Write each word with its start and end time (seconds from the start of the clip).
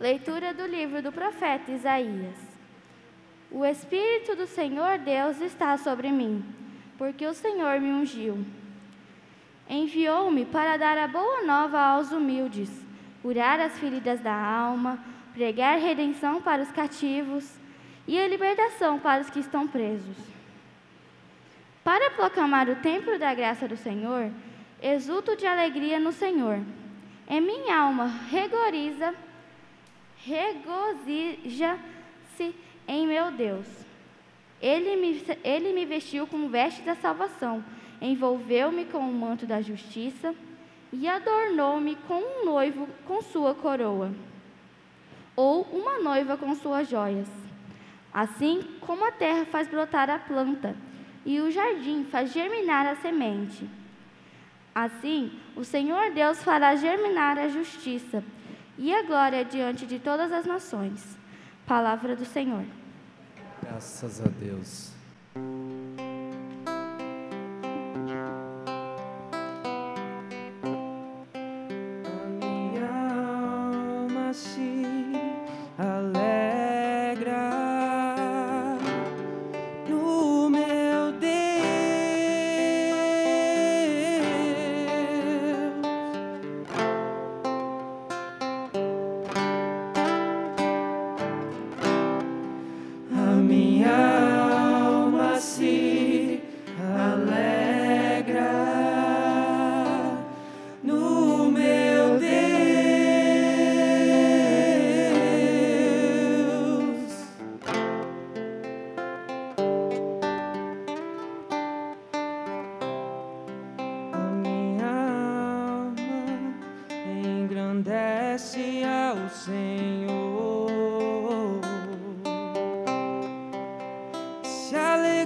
Leitura 0.00 0.54
do 0.54 0.64
livro 0.64 1.02
do 1.02 1.10
profeta 1.10 1.72
Isaías. 1.72 2.36
O 3.50 3.64
Espírito 3.64 4.36
do 4.36 4.46
Senhor 4.46 4.98
Deus 4.98 5.40
está 5.40 5.76
sobre 5.76 6.12
mim, 6.12 6.44
porque 6.96 7.26
o 7.26 7.34
Senhor 7.34 7.80
me 7.80 7.90
ungiu. 7.90 8.46
Enviou-me 9.68 10.44
para 10.44 10.76
dar 10.76 10.96
a 10.96 11.08
boa 11.08 11.42
nova 11.42 11.80
aos 11.80 12.12
humildes, 12.12 12.70
curar 13.22 13.58
as 13.58 13.76
feridas 13.80 14.20
da 14.20 14.32
alma, 14.32 15.02
pregar 15.34 15.78
redenção 15.78 16.40
para 16.40 16.62
os 16.62 16.70
cativos 16.70 17.58
e 18.06 18.16
a 18.20 18.28
libertação 18.28 19.00
para 19.00 19.22
os 19.22 19.30
que 19.30 19.40
estão 19.40 19.66
presos. 19.66 20.16
Para 21.82 22.12
proclamar 22.12 22.68
o 22.68 22.76
templo 22.76 23.18
da 23.18 23.34
graça 23.34 23.66
do 23.66 23.76
Senhor, 23.76 24.30
exulto 24.80 25.34
de 25.34 25.44
alegria 25.44 25.98
no 25.98 26.12
Senhor. 26.12 26.60
Em 27.28 27.40
minha 27.40 27.76
alma 27.76 28.06
regoriza, 28.30 29.12
regozija-se 30.24 31.78
em 32.86 33.06
meu 33.06 33.30
Deus. 33.30 33.66
Ele 34.60 34.96
me, 34.96 35.22
ele 35.44 35.72
me 35.72 35.84
vestiu 35.84 36.26
com 36.26 36.48
veste 36.48 36.82
da 36.82 36.96
salvação, 36.96 37.64
envolveu-me 38.00 38.84
com 38.86 38.98
o 38.98 39.12
manto 39.12 39.46
da 39.46 39.60
justiça 39.60 40.34
e 40.92 41.06
adornou-me 41.06 41.94
com 42.08 42.20
um 42.20 42.44
noivo 42.44 42.88
com 43.06 43.22
sua 43.22 43.54
coroa, 43.54 44.12
ou 45.36 45.62
uma 45.62 45.98
noiva 45.98 46.36
com 46.36 46.54
suas 46.54 46.88
joias. 46.88 47.28
Assim 48.12 48.62
como 48.80 49.06
a 49.06 49.12
terra 49.12 49.44
faz 49.44 49.68
brotar 49.68 50.10
a 50.10 50.18
planta 50.18 50.74
e 51.24 51.40
o 51.40 51.50
jardim 51.50 52.04
faz 52.04 52.32
germinar 52.32 52.86
a 52.86 52.96
semente. 52.96 53.68
Assim, 54.74 55.30
o 55.54 55.62
Senhor 55.62 56.10
Deus 56.12 56.42
fará 56.42 56.74
germinar 56.74 57.38
a 57.38 57.48
justiça 57.48 58.24
e 58.78 58.94
a 58.94 59.02
glória 59.02 59.44
diante 59.44 59.84
de 59.84 59.98
todas 59.98 60.30
as 60.32 60.46
nações. 60.46 61.18
Palavra 61.66 62.14
do 62.14 62.24
Senhor. 62.24 62.64
Graças 63.60 64.20
a 64.20 64.28
Deus. 64.28 64.97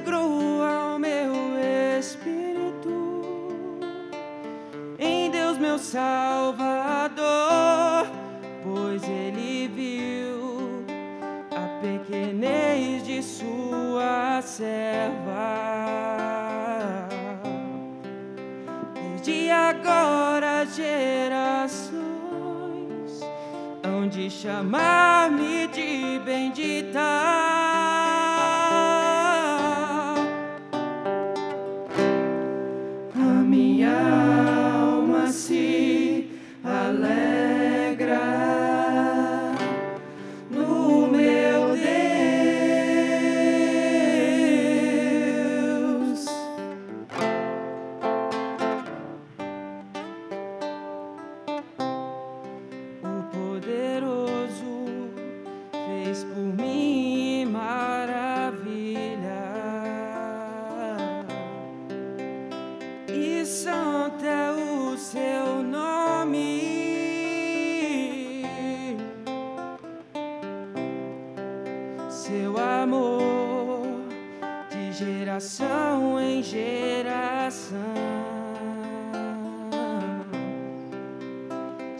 alegrou 0.02 0.62
ao 0.62 0.98
meu 0.98 1.32
espírito. 1.98 3.22
Em 4.98 5.30
Deus, 5.30 5.56
meu 5.58 5.78
Salvador, 5.78 7.22
pois 8.62 9.02
ele 9.04 9.68
viu 9.68 10.84
a 11.50 11.80
pequenez 11.80 13.04
de 13.04 13.22
sua 13.22 14.42
serva. 14.42 15.08
Desde 18.94 19.50
agora, 19.50 20.66
gerações 20.66 22.02
hão 23.84 24.08
de 24.08 24.28
chamar-me 24.28 25.68
de 25.68 26.20
bendita. 26.24 27.71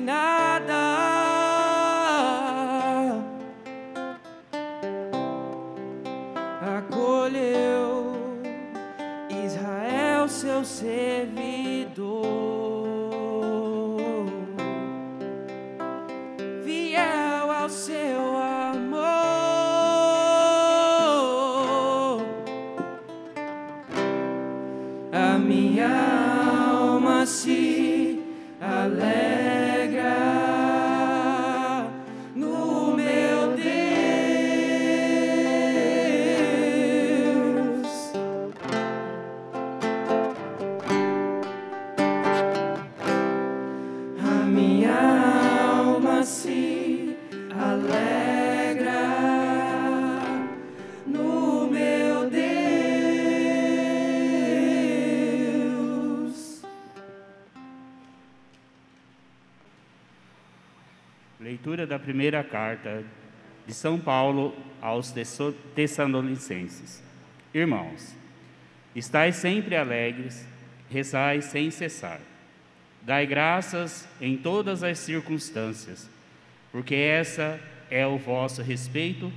no 0.00 0.77
primeira 62.08 62.42
carta 62.42 63.04
de 63.66 63.74
São 63.74 64.00
Paulo 64.00 64.56
aos 64.80 65.12
Tessalonicenses. 65.74 67.02
Irmãos, 67.52 68.16
estais 68.96 69.36
sempre 69.36 69.76
alegres, 69.76 70.48
rezai 70.88 71.42
sem 71.42 71.70
cessar. 71.70 72.18
Dai 73.02 73.26
graças 73.26 74.08
em 74.22 74.38
todas 74.38 74.82
as 74.82 74.98
circunstâncias, 74.98 76.08
porque 76.72 76.94
essa 76.94 77.60
é 77.90 78.06
o 78.06 78.16
vosso 78.16 78.62
respeito 78.62 79.30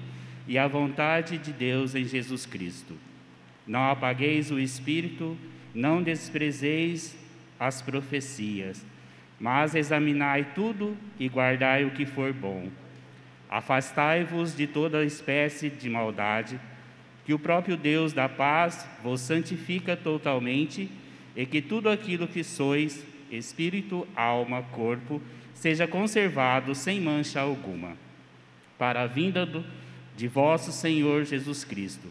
e 0.48 0.58
a 0.58 0.66
vontade 0.66 1.38
de 1.38 1.52
Deus 1.52 1.94
em 1.94 2.06
Jesus 2.06 2.46
Cristo. 2.46 2.98
Não 3.68 3.84
apagueis 3.92 4.50
o 4.50 4.58
espírito, 4.58 5.38
não 5.76 6.02
desprezeis 6.02 7.18
as 7.60 7.82
profecias, 7.82 8.82
mas 9.42 9.74
examinai 9.74 10.50
tudo 10.54 10.96
e 11.20 11.28
guardai 11.28 11.84
o 11.84 11.90
que 11.90 12.06
for 12.06 12.32
bom. 12.32 12.70
Afastai-vos 13.50 14.56
de 14.56 14.68
toda 14.68 15.04
espécie 15.04 15.68
de 15.68 15.90
maldade, 15.90 16.60
que 17.26 17.34
o 17.34 17.40
próprio 17.40 17.76
Deus 17.76 18.14
da 18.14 18.30
paz 18.30 18.88
vos 19.04 19.20
santifica 19.20 19.98
totalmente 19.98 20.92
e 21.36 21.44
que 21.48 21.60
tudo 21.60 21.90
aquilo 21.90 22.28
que 22.28 22.44
sois, 22.44 23.04
espírito, 23.32 24.08
alma, 24.16 24.62
corpo, 24.62 25.20
seja 25.56 25.88
conservado 25.88 26.76
sem 26.76 27.02
mancha 27.02 27.42
alguma, 27.42 27.98
para 28.78 29.02
a 29.02 29.08
vinda 29.08 29.44
do, 29.44 29.66
de 30.16 30.28
vosso 30.28 30.72
Senhor 30.72 31.26
Jesus 31.26 31.64
Cristo. 31.64 32.08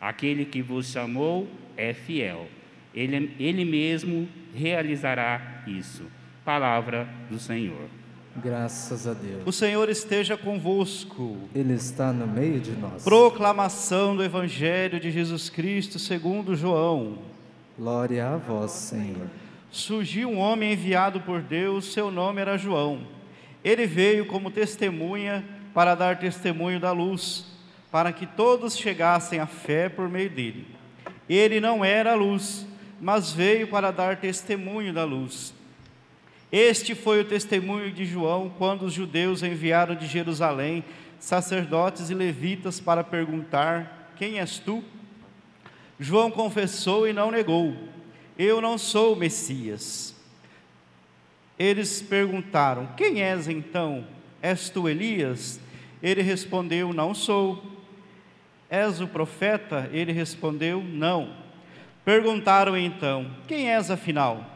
Aquele 0.00 0.44
que 0.44 0.60
vos 0.60 0.90
chamou 0.90 1.48
é 1.76 1.94
fiel. 1.94 2.48
Ele, 2.92 3.36
ele 3.38 3.64
mesmo 3.64 4.28
realizará 4.52 5.62
isso. 5.64 6.10
Palavra 6.44 7.08
do 7.30 7.38
Senhor. 7.38 7.88
Graças 8.36 9.06
a 9.06 9.12
Deus. 9.12 9.42
O 9.46 9.52
Senhor 9.52 9.88
esteja 9.88 10.36
convosco. 10.36 11.36
Ele 11.54 11.74
está 11.74 12.12
no 12.12 12.26
meio 12.26 12.58
de 12.60 12.72
nós. 12.72 13.04
Proclamação 13.04 14.16
do 14.16 14.24
Evangelho 14.24 14.98
de 14.98 15.10
Jesus 15.10 15.48
Cristo 15.48 15.98
segundo 15.98 16.56
João. 16.56 17.18
Glória 17.78 18.26
a 18.26 18.36
vós, 18.38 18.72
Senhor. 18.72 19.28
Surgiu 19.70 20.30
um 20.30 20.38
homem 20.38 20.72
enviado 20.72 21.20
por 21.20 21.40
Deus, 21.40 21.92
seu 21.92 22.10
nome 22.10 22.40
era 22.40 22.58
João. 22.58 23.06
Ele 23.62 23.86
veio 23.86 24.26
como 24.26 24.50
testemunha 24.50 25.44
para 25.72 25.94
dar 25.94 26.18
testemunho 26.18 26.80
da 26.80 26.90
luz, 26.90 27.46
para 27.90 28.12
que 28.12 28.26
todos 28.26 28.76
chegassem 28.76 29.38
à 29.38 29.46
fé 29.46 29.88
por 29.88 30.08
meio 30.08 30.28
dele. 30.28 30.66
Ele 31.28 31.60
não 31.60 31.84
era 31.84 32.12
a 32.12 32.16
luz, 32.16 32.66
mas 33.00 33.32
veio 33.32 33.68
para 33.68 33.90
dar 33.90 34.16
testemunho 34.16 34.92
da 34.92 35.04
luz. 35.04 35.54
Este 36.52 36.94
foi 36.94 37.22
o 37.22 37.24
testemunho 37.24 37.90
de 37.90 38.04
João 38.04 38.52
quando 38.58 38.82
os 38.82 38.92
judeus 38.92 39.42
enviaram 39.42 39.94
de 39.94 40.06
Jerusalém 40.06 40.84
sacerdotes 41.18 42.10
e 42.10 42.14
levitas 42.14 42.78
para 42.78 43.02
perguntar: 43.02 44.12
Quem 44.16 44.38
és 44.38 44.58
tu? 44.58 44.84
João 45.98 46.30
confessou 46.30 47.08
e 47.08 47.12
não 47.14 47.30
negou: 47.30 47.74
Eu 48.38 48.60
não 48.60 48.76
sou 48.76 49.14
o 49.14 49.16
Messias. 49.16 50.14
Eles 51.58 52.02
perguntaram: 52.02 52.86
Quem 52.98 53.22
és 53.22 53.48
então? 53.48 54.06
És 54.42 54.68
tu 54.68 54.86
Elias? 54.86 55.58
Ele 56.02 56.20
respondeu: 56.20 56.92
Não 56.92 57.14
sou. 57.14 57.64
És 58.68 59.00
o 59.00 59.08
profeta? 59.08 59.88
Ele 59.90 60.12
respondeu: 60.12 60.82
Não. 60.82 61.34
Perguntaram 62.04 62.76
então: 62.76 63.34
Quem 63.48 63.70
és 63.70 63.90
afinal? 63.90 64.52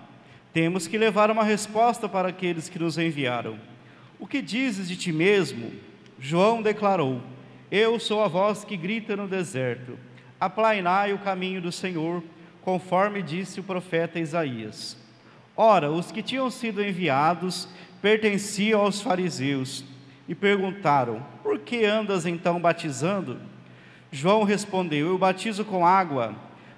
Temos 0.56 0.86
que 0.86 0.96
levar 0.96 1.30
uma 1.30 1.44
resposta 1.44 2.08
para 2.08 2.28
aqueles 2.28 2.66
que 2.66 2.78
nos 2.78 2.96
enviaram. 2.96 3.58
O 4.18 4.26
que 4.26 4.40
dizes 4.40 4.88
de 4.88 4.96
ti 4.96 5.12
mesmo? 5.12 5.70
João 6.18 6.62
declarou: 6.62 7.20
Eu 7.70 8.00
sou 8.00 8.24
a 8.24 8.26
voz 8.26 8.64
que 8.64 8.74
grita 8.74 9.14
no 9.14 9.28
deserto. 9.28 9.98
Aplainai 10.40 11.12
o 11.12 11.18
caminho 11.18 11.60
do 11.60 11.70
Senhor, 11.70 12.22
conforme 12.62 13.20
disse 13.20 13.60
o 13.60 13.64
profeta 13.64 14.18
Isaías. 14.18 14.96
Ora, 15.54 15.90
os 15.90 16.10
que 16.10 16.22
tinham 16.22 16.50
sido 16.50 16.82
enviados 16.82 17.68
pertenciam 18.00 18.80
aos 18.80 19.02
fariseus 19.02 19.84
e 20.26 20.34
perguntaram: 20.34 21.22
Por 21.42 21.58
que 21.58 21.84
andas 21.84 22.24
então 22.24 22.58
batizando? 22.58 23.38
João 24.10 24.42
respondeu: 24.42 25.08
Eu 25.08 25.18
batizo 25.18 25.66
com 25.66 25.86
água, 25.86 26.34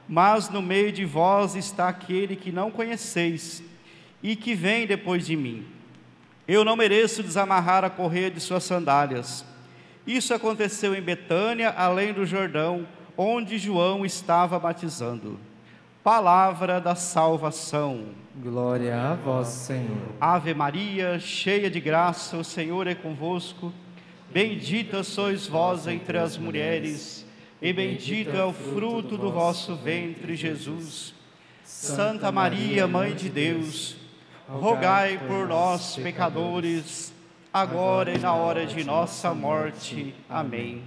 mas 0.08 0.48
no 0.48 0.62
meio 0.62 0.90
de 0.90 1.04
vós 1.04 1.54
está 1.54 1.88
aquele 1.88 2.34
que 2.34 2.50
não 2.50 2.70
conheceis 2.70 3.62
e 4.22 4.34
que 4.34 4.54
vem 4.54 4.86
depois 4.86 5.26
de 5.26 5.36
mim. 5.36 5.66
Eu 6.46 6.64
não 6.64 6.76
mereço 6.76 7.22
desamarrar 7.22 7.84
a 7.84 7.90
correia 7.90 8.30
de 8.30 8.40
suas 8.40 8.64
sandálias. 8.64 9.44
Isso 10.06 10.32
aconteceu 10.32 10.94
em 10.94 11.02
Betânia, 11.02 11.68
além 11.68 12.14
do 12.14 12.24
Jordão, 12.24 12.86
onde 13.16 13.58
João 13.58 14.06
estava 14.06 14.58
batizando. 14.58 15.38
Palavra 16.02 16.80
da 16.80 16.94
salvação. 16.94 18.06
Glória 18.36 18.98
a 18.98 19.14
vós, 19.14 19.48
Senhor. 19.48 20.08
Ave 20.18 20.54
Maria, 20.54 21.18
cheia 21.18 21.68
de 21.68 21.80
graça, 21.80 22.38
o 22.38 22.44
Senhor 22.44 22.86
é 22.86 22.94
convosco. 22.94 23.70
Bendita 24.32 25.02
sois 25.02 25.46
vós 25.46 25.86
entre 25.86 26.16
as 26.16 26.38
mulheres, 26.38 27.26
e 27.60 27.72
bendito 27.72 28.36
é 28.36 28.44
o 28.44 28.52
fruto 28.52 29.16
do 29.16 29.32
vosso 29.32 29.74
ventre, 29.74 30.36
Jesus. 30.36 31.12
Santa 31.64 32.30
Maria, 32.30 32.86
Mãe 32.86 33.14
de 33.14 33.28
Deus, 33.28 33.96
rogai 34.48 35.18
por 35.26 35.48
nós, 35.48 35.96
pecadores, 35.96 37.12
agora 37.52 38.14
e 38.14 38.18
na 38.18 38.32
hora 38.32 38.64
de 38.64 38.84
nossa 38.84 39.34
morte. 39.34 40.14
Amém. 40.28 40.82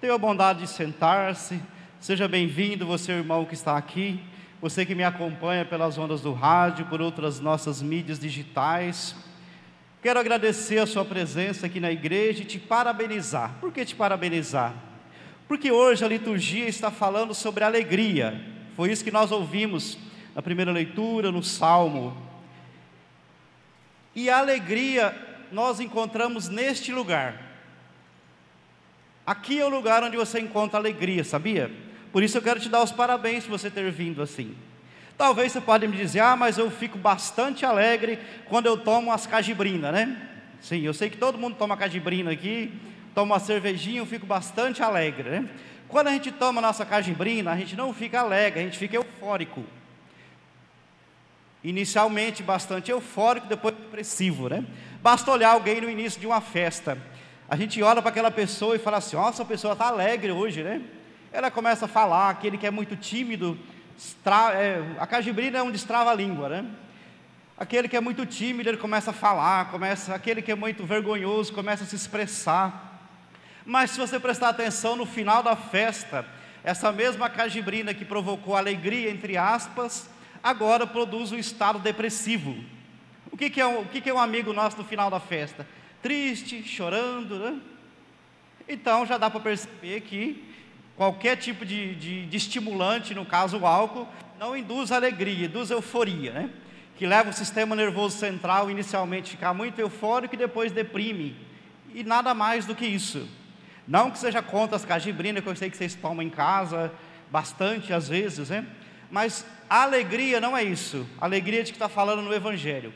Tenha 0.00 0.14
a 0.14 0.18
bondade 0.18 0.60
de 0.60 0.66
sentar-se. 0.66 1.60
Seja 2.00 2.26
bem-vindo, 2.26 2.86
você, 2.86 3.12
irmão 3.12 3.44
que 3.44 3.54
está 3.54 3.76
aqui, 3.76 4.20
você 4.60 4.84
que 4.84 4.94
me 4.94 5.04
acompanha 5.04 5.64
pelas 5.64 5.98
ondas 5.98 6.20
do 6.22 6.32
rádio, 6.32 6.86
por 6.86 7.00
outras 7.00 7.38
nossas 7.38 7.80
mídias 7.82 8.18
digitais. 8.18 9.14
Quero 10.02 10.18
agradecer 10.18 10.78
a 10.78 10.86
sua 10.86 11.04
presença 11.04 11.66
aqui 11.66 11.80
na 11.80 11.92
igreja 11.92 12.42
e 12.42 12.46
te 12.46 12.58
parabenizar. 12.58 13.54
Por 13.60 13.72
que 13.72 13.84
te 13.84 13.94
parabenizar? 13.94 14.74
Porque 15.46 15.70
hoje 15.70 16.04
a 16.04 16.08
liturgia 16.08 16.66
está 16.66 16.90
falando 16.90 17.34
sobre 17.34 17.64
alegria. 17.64 18.40
Foi 18.76 18.90
isso 18.90 19.04
que 19.04 19.10
nós 19.10 19.30
ouvimos 19.30 19.98
na 20.34 20.42
primeira 20.42 20.72
leitura, 20.72 21.30
no 21.30 21.42
Salmo. 21.42 22.16
E 24.14 24.30
a 24.30 24.38
alegria 24.38 25.14
nós 25.52 25.80
encontramos 25.80 26.48
neste 26.48 26.92
lugar. 26.92 27.40
Aqui 29.26 29.60
é 29.60 29.64
o 29.64 29.68
lugar 29.68 30.02
onde 30.02 30.16
você 30.16 30.40
encontra 30.40 30.78
alegria, 30.78 31.24
sabia? 31.24 31.70
Por 32.12 32.22
isso 32.22 32.36
eu 32.36 32.42
quero 32.42 32.60
te 32.60 32.68
dar 32.68 32.82
os 32.82 32.92
parabéns 32.92 33.44
por 33.44 33.58
você 33.58 33.70
ter 33.70 33.90
vindo 33.90 34.22
assim. 34.22 34.54
Talvez 35.16 35.52
você 35.52 35.60
pode 35.60 35.86
me 35.86 35.96
dizer, 35.96 36.20
ah, 36.20 36.36
mas 36.36 36.58
eu 36.58 36.70
fico 36.70 36.98
bastante 36.98 37.64
alegre 37.64 38.18
quando 38.48 38.66
eu 38.66 38.76
tomo 38.76 39.12
as 39.12 39.26
cajibrinas, 39.26 39.92
né? 39.92 40.28
Sim, 40.60 40.80
eu 40.80 40.92
sei 40.92 41.08
que 41.08 41.16
todo 41.16 41.38
mundo 41.38 41.56
toma 41.56 41.76
cajibrina 41.76 42.32
aqui, 42.32 42.72
toma 43.14 43.34
uma 43.34 43.40
cervejinha, 43.40 44.00
eu 44.00 44.06
fico 44.06 44.26
bastante 44.26 44.82
alegre, 44.82 45.30
né? 45.30 45.48
Quando 45.88 46.08
a 46.08 46.12
gente 46.12 46.32
toma 46.32 46.60
a 46.60 46.62
nossa 46.62 46.84
cajibrina, 46.84 47.52
a 47.52 47.56
gente 47.56 47.76
não 47.76 47.94
fica 47.94 48.20
alegre, 48.20 48.60
a 48.60 48.64
gente 48.64 48.78
fica 48.78 48.96
eufórico 48.96 49.64
inicialmente 51.64 52.42
bastante 52.42 52.90
eufórico, 52.90 53.46
depois 53.46 53.74
depressivo, 53.74 54.48
né? 54.48 54.64
Basta 55.02 55.30
olhar 55.30 55.50
alguém 55.50 55.80
no 55.80 55.88
início 55.88 56.20
de 56.20 56.26
uma 56.26 56.40
festa. 56.40 56.98
A 57.48 57.56
gente 57.56 57.82
olha 57.82 58.02
para 58.02 58.10
aquela 58.10 58.30
pessoa 58.30 58.76
e 58.76 58.78
fala 58.78 58.98
assim: 58.98 59.16
nossa, 59.16 59.42
a 59.42 59.46
pessoa 59.46 59.72
está 59.72 59.86
alegre 59.86 60.30
hoje, 60.30 60.62
né? 60.62 60.82
Ela 61.32 61.50
começa 61.50 61.86
a 61.86 61.88
falar, 61.88 62.30
aquele 62.30 62.58
que 62.58 62.66
é 62.66 62.70
muito 62.70 62.94
tímido, 62.94 63.58
estra... 63.98 64.52
é, 64.52 64.82
a 64.98 65.06
cajibrina 65.06 65.58
é 65.58 65.62
um 65.62 65.70
destrava-língua, 65.70 66.48
né? 66.48 66.66
Aquele 67.56 67.88
que 67.88 67.96
é 67.96 68.00
muito 68.00 68.26
tímido, 68.26 68.68
ele 68.68 68.76
começa 68.76 69.10
a 69.10 69.14
falar, 69.14 69.70
começa, 69.70 70.14
aquele 70.14 70.42
que 70.42 70.52
é 70.52 70.54
muito 70.54 70.84
vergonhoso, 70.84 71.52
começa 71.52 71.84
a 71.84 71.86
se 71.86 71.96
expressar. 71.96 72.93
Mas 73.64 73.90
se 73.90 73.98
você 73.98 74.20
prestar 74.20 74.50
atenção 74.50 74.94
no 74.94 75.06
final 75.06 75.42
da 75.42 75.56
festa, 75.56 76.26
essa 76.62 76.92
mesma 76.92 77.30
cajibrina 77.30 77.94
que 77.94 78.04
provocou 78.04 78.56
alegria, 78.56 79.10
entre 79.10 79.36
aspas, 79.36 80.08
agora 80.42 80.86
produz 80.86 81.32
um 81.32 81.38
estado 81.38 81.78
depressivo. 81.78 82.56
O 83.32 83.36
que, 83.36 83.48
que 83.48 83.60
é, 83.60 83.66
um, 83.66 83.80
o 83.80 83.86
que, 83.86 84.00
que 84.00 84.10
é 84.10 84.14
um 84.14 84.18
amigo 84.18 84.52
nosso 84.52 84.76
no 84.76 84.84
final 84.84 85.10
da 85.10 85.18
festa? 85.18 85.66
Triste, 86.02 86.62
chorando, 86.62 87.38
né? 87.38 87.58
Então 88.68 89.04
já 89.06 89.18
dá 89.18 89.30
para 89.30 89.40
perceber 89.40 90.02
que 90.02 90.44
qualquer 90.96 91.36
tipo 91.36 91.64
de, 91.64 91.94
de, 91.94 92.26
de, 92.26 92.36
estimulante, 92.36 93.14
no 93.14 93.26
caso 93.26 93.58
o 93.58 93.66
álcool, 93.66 94.06
não 94.38 94.56
induz 94.56 94.92
alegria, 94.92 95.46
induz 95.46 95.70
euforia, 95.70 96.32
né? 96.32 96.50
Que 96.96 97.06
leva 97.06 97.30
o 97.30 97.32
sistema 97.32 97.74
nervoso 97.74 98.18
central 98.18 98.70
inicialmente 98.70 99.28
a 99.28 99.36
ficar 99.36 99.54
muito 99.54 99.78
eufórico 99.78 100.34
e 100.34 100.38
depois 100.38 100.70
deprime. 100.70 101.34
E 101.94 102.04
nada 102.04 102.34
mais 102.34 102.66
do 102.66 102.74
que 102.74 102.86
isso. 102.86 103.28
Não 103.86 104.10
que 104.10 104.18
seja 104.18 104.42
contra 104.42 104.76
as 104.76 104.84
cajibrinas, 104.84 105.42
que 105.42 105.48
eu 105.48 105.56
sei 105.56 105.70
que 105.70 105.76
vocês 105.76 105.94
tomam 105.94 106.22
em 106.22 106.30
casa 106.30 106.92
bastante 107.30 107.92
às 107.92 108.08
vezes, 108.08 108.50
né? 108.50 108.66
Mas 109.10 109.44
a 109.68 109.82
alegria 109.82 110.40
não 110.40 110.56
é 110.56 110.62
isso. 110.62 111.06
A 111.20 111.24
alegria 111.26 111.62
de 111.62 111.72
que 111.72 111.76
está 111.76 111.88
falando 111.88 112.22
no 112.22 112.32
Evangelho. 112.32 112.92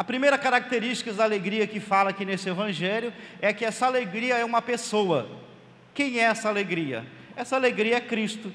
A 0.00 0.04
primeira 0.04 0.38
característica 0.38 1.12
da 1.12 1.24
alegria 1.24 1.66
que 1.66 1.78
fala 1.78 2.08
aqui 2.08 2.24
nesse 2.24 2.48
evangelho 2.48 3.12
é 3.38 3.52
que 3.52 3.66
essa 3.66 3.84
alegria 3.84 4.38
é 4.38 4.42
uma 4.42 4.62
pessoa. 4.62 5.28
Quem 5.92 6.18
é 6.18 6.22
essa 6.22 6.48
alegria? 6.48 7.04
Essa 7.36 7.56
alegria 7.56 7.96
é 7.96 8.00
Cristo. 8.00 8.50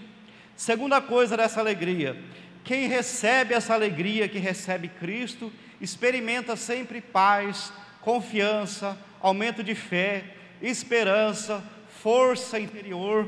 Segunda 0.56 1.00
coisa 1.00 1.38
dessa 1.38 1.60
alegria, 1.60 2.20
quem 2.64 2.88
recebe 2.88 3.54
essa 3.54 3.76
alegria, 3.76 4.28
que 4.28 4.40
recebe 4.40 4.88
Cristo, 4.88 5.54
experimenta 5.80 6.56
sempre 6.56 7.00
paz, 7.00 7.72
confiança, 8.02 8.98
aumento 9.22 9.64
de 9.64 9.76
fé, 9.76 10.24
esperança, 10.60 11.64
força 12.06 12.60
interior. 12.60 13.28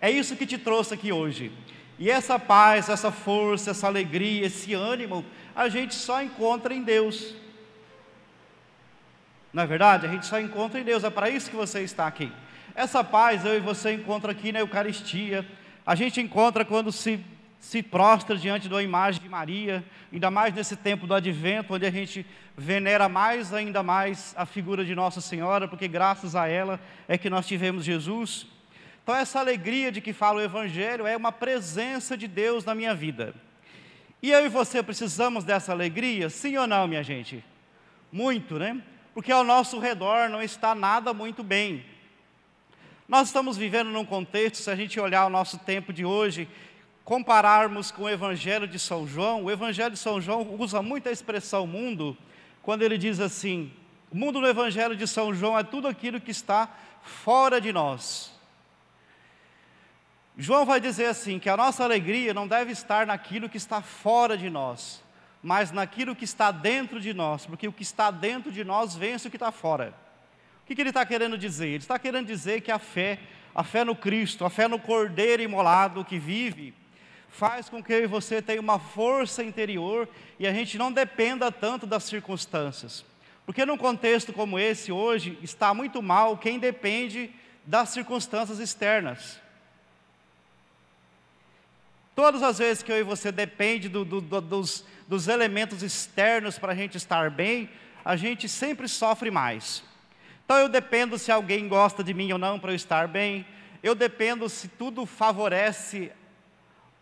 É 0.00 0.10
isso 0.10 0.34
que 0.34 0.44
te 0.44 0.58
trouxe 0.58 0.94
aqui 0.94 1.12
hoje. 1.12 1.52
E 1.96 2.10
essa 2.10 2.36
paz, 2.36 2.88
essa 2.88 3.12
força, 3.12 3.70
essa 3.70 3.86
alegria, 3.86 4.46
esse 4.46 4.74
ânimo, 4.74 5.24
a 5.54 5.68
gente 5.68 5.94
só 5.94 6.20
encontra 6.20 6.74
em 6.74 6.82
Deus. 6.82 7.36
Não 9.52 9.62
é 9.62 9.66
verdade? 9.66 10.06
A 10.06 10.08
gente 10.08 10.26
só 10.26 10.40
encontra 10.40 10.80
em 10.80 10.82
Deus, 10.82 11.04
é 11.04 11.10
para 11.10 11.30
isso 11.30 11.50
que 11.50 11.54
você 11.54 11.82
está 11.82 12.08
aqui. 12.08 12.32
Essa 12.74 13.04
paz 13.04 13.44
eu 13.44 13.56
e 13.56 13.60
você 13.60 13.92
encontra 13.92 14.32
aqui 14.32 14.50
na 14.50 14.58
Eucaristia. 14.58 15.46
A 15.86 15.94
gente 15.94 16.20
encontra 16.20 16.64
quando 16.64 16.90
se, 16.90 17.24
se 17.58 17.82
prostra 17.82 18.36
diante 18.36 18.68
da 18.68 18.82
imagem 18.82 19.20
de 19.20 19.28
Maria, 19.28 19.84
ainda 20.12 20.30
mais 20.30 20.54
nesse 20.54 20.76
tempo 20.76 21.06
do 21.06 21.14
advento, 21.14 21.74
onde 21.74 21.84
a 21.84 21.90
gente 21.90 22.24
venera 22.56 23.08
mais 23.08 23.52
ainda 23.52 23.82
mais 23.82 24.34
a 24.36 24.46
figura 24.46 24.84
de 24.84 24.94
Nossa 24.94 25.20
Senhora, 25.20 25.66
porque 25.66 25.88
graças 25.88 26.36
a 26.36 26.48
ela 26.48 26.80
é 27.06 27.18
que 27.18 27.28
nós 27.28 27.46
tivemos 27.46 27.84
Jesus. 27.84 28.46
Então, 29.02 29.14
essa 29.14 29.40
alegria 29.40 29.90
de 29.90 30.00
que 30.00 30.12
fala 30.12 30.38
o 30.38 30.42
Evangelho 30.42 31.06
é 31.06 31.16
uma 31.16 31.32
presença 31.32 32.16
de 32.16 32.28
Deus 32.28 32.64
na 32.64 32.74
minha 32.74 32.94
vida. 32.94 33.34
E 34.22 34.30
eu 34.30 34.44
e 34.44 34.48
você 34.48 34.82
precisamos 34.82 35.44
dessa 35.44 35.72
alegria, 35.72 36.28
sim 36.28 36.56
ou 36.56 36.66
não, 36.66 36.86
minha 36.88 37.02
gente? 37.02 37.42
Muito, 38.12 38.58
né? 38.58 38.80
Porque 39.14 39.32
ao 39.32 39.44
nosso 39.44 39.78
redor 39.78 40.28
não 40.28 40.42
está 40.42 40.74
nada 40.74 41.12
muito 41.14 41.42
bem. 41.42 41.84
Nós 43.08 43.28
estamos 43.28 43.56
vivendo 43.56 43.90
num 43.90 44.04
contexto, 44.04 44.56
se 44.56 44.70
a 44.70 44.76
gente 44.76 45.00
olhar 45.00 45.24
o 45.26 45.30
nosso 45.30 45.58
tempo 45.58 45.92
de 45.92 46.04
hoje, 46.04 46.48
compararmos 47.08 47.90
com 47.90 48.02
o 48.02 48.08
Evangelho 48.10 48.68
de 48.68 48.78
São 48.78 49.06
João, 49.06 49.44
o 49.44 49.50
Evangelho 49.50 49.92
de 49.92 49.98
São 49.98 50.20
João 50.20 50.42
usa 50.58 50.82
muito 50.82 51.08
a 51.08 51.10
expressão 51.10 51.66
mundo, 51.66 52.14
quando 52.60 52.82
ele 52.82 52.98
diz 52.98 53.18
assim: 53.18 53.72
o 54.10 54.16
mundo 54.18 54.42
no 54.42 54.46
Evangelho 54.46 54.94
de 54.94 55.06
São 55.06 55.32
João 55.32 55.58
é 55.58 55.62
tudo 55.62 55.88
aquilo 55.88 56.20
que 56.20 56.30
está 56.30 56.68
fora 57.00 57.62
de 57.62 57.72
nós. 57.72 58.30
João 60.36 60.66
vai 60.66 60.82
dizer 60.82 61.06
assim: 61.06 61.38
que 61.38 61.48
a 61.48 61.56
nossa 61.56 61.82
alegria 61.82 62.34
não 62.34 62.46
deve 62.46 62.72
estar 62.72 63.06
naquilo 63.06 63.48
que 63.48 63.56
está 63.56 63.80
fora 63.80 64.36
de 64.36 64.50
nós, 64.50 65.02
mas 65.42 65.72
naquilo 65.72 66.14
que 66.14 66.26
está 66.26 66.50
dentro 66.50 67.00
de 67.00 67.14
nós, 67.14 67.46
porque 67.46 67.66
o 67.66 67.72
que 67.72 67.82
está 67.82 68.10
dentro 68.10 68.52
de 68.52 68.62
nós 68.64 68.94
vence 68.94 69.28
o 69.28 69.30
que 69.30 69.36
está 69.38 69.50
fora. 69.50 69.94
O 70.62 70.66
que, 70.66 70.74
que 70.74 70.82
ele 70.82 70.90
está 70.90 71.06
querendo 71.06 71.38
dizer? 71.38 71.68
Ele 71.68 71.76
está 71.78 71.98
querendo 71.98 72.26
dizer 72.26 72.60
que 72.60 72.70
a 72.70 72.78
fé, 72.78 73.18
a 73.54 73.64
fé 73.64 73.82
no 73.82 73.96
Cristo, 73.96 74.44
a 74.44 74.50
fé 74.50 74.68
no 74.68 74.78
Cordeiro 74.78 75.42
imolado 75.42 76.04
que 76.04 76.18
vive, 76.18 76.74
faz 77.30 77.68
com 77.68 77.82
que 77.82 77.92
eu 77.92 78.04
e 78.04 78.06
você 78.06 78.42
tenha 78.42 78.60
uma 78.60 78.78
força 78.78 79.42
interior 79.42 80.08
e 80.38 80.46
a 80.46 80.52
gente 80.52 80.78
não 80.78 80.90
dependa 80.90 81.52
tanto 81.52 81.86
das 81.86 82.04
circunstâncias. 82.04 83.04
Porque 83.46 83.64
num 83.64 83.76
contexto 83.76 84.32
como 84.32 84.58
esse 84.58 84.92
hoje, 84.92 85.38
está 85.42 85.72
muito 85.72 86.02
mal 86.02 86.36
quem 86.36 86.58
depende 86.58 87.30
das 87.64 87.90
circunstâncias 87.90 88.58
externas. 88.58 89.40
Todas 92.14 92.42
as 92.42 92.58
vezes 92.58 92.82
que 92.82 92.90
eu 92.90 92.98
e 92.98 93.02
você 93.02 93.30
depende 93.30 93.88
do, 93.88 94.04
do, 94.04 94.20
do, 94.20 94.40
dos, 94.40 94.84
dos 95.06 95.28
elementos 95.28 95.82
externos 95.82 96.58
para 96.58 96.72
a 96.72 96.74
gente 96.74 96.96
estar 96.96 97.30
bem, 97.30 97.70
a 98.04 98.16
gente 98.16 98.48
sempre 98.48 98.88
sofre 98.88 99.30
mais. 99.30 99.84
Então 100.44 100.56
eu 100.56 100.68
dependo 100.68 101.18
se 101.18 101.30
alguém 101.30 101.68
gosta 101.68 102.02
de 102.02 102.12
mim 102.12 102.32
ou 102.32 102.38
não 102.38 102.58
para 102.58 102.72
eu 102.72 102.76
estar 102.76 103.06
bem. 103.06 103.46
Eu 103.82 103.94
dependo 103.94 104.48
se 104.48 104.66
tudo 104.66 105.06
favorece 105.06 106.10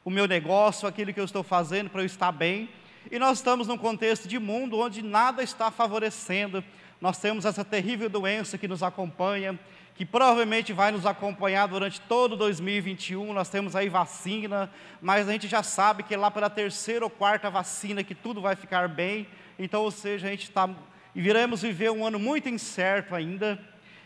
o 0.07 0.11
meu 0.11 0.29
negócio, 0.29 0.87
aquilo 0.87 1.13
que 1.13 1.19
eu 1.19 1.25
estou 1.25 1.43
fazendo 1.43 1.91
para 1.91 2.01
eu 2.01 2.07
estar 2.07 2.31
bem. 2.31 2.69
E 3.11 3.19
nós 3.19 3.39
estamos 3.39 3.67
num 3.67 3.77
contexto 3.77 4.29
de 4.29 4.39
mundo 4.39 4.79
onde 4.79 5.03
nada 5.03 5.43
está 5.43 5.69
favorecendo. 5.69 6.63
Nós 7.01 7.19
temos 7.19 7.45
essa 7.45 7.65
terrível 7.65 8.09
doença 8.09 8.57
que 8.57 8.69
nos 8.69 8.85
acompanha, 8.85 9.59
que 9.97 10.07
provavelmente 10.07 10.73
vai 10.73 10.93
nos 10.93 11.05
acompanhar 11.05 11.67
durante 11.67 12.01
todo 12.03 12.37
2021. 12.37 13.33
Nós 13.33 13.49
temos 13.49 13.75
aí 13.75 13.89
vacina, 13.89 14.71
mas 15.03 15.29
a 15.29 15.33
gente 15.33 15.49
já 15.49 15.65
sabe 15.65 16.05
que 16.05 16.15
lá 16.15 16.31
pela 16.31 16.49
terceira 16.49 17.05
ou 17.05 17.11
quarta 17.11 17.51
vacina 17.51 18.05
que 18.05 18.15
tudo 18.15 18.41
vai 18.41 18.55
ficar 18.55 18.89
bem. 18.89 19.27
Então, 19.59 19.83
ou 19.83 19.91
seja, 19.91 20.29
a 20.29 20.31
gente 20.31 20.45
está 20.45 20.71
e 21.17 21.21
viremos 21.21 21.63
viver 21.63 21.91
um 21.91 22.07
ano 22.07 22.21
muito 22.21 22.49
incerto 22.49 23.13
ainda. 23.13 23.59